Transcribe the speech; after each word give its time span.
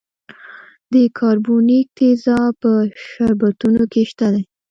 د 0.93 0.95
کاربونیک 1.17 1.87
تیزاب 1.97 2.51
په 2.63 2.71
شربتونو 3.07 3.83
کې 3.91 4.01
شته 4.09 4.27
دی. 4.33 4.43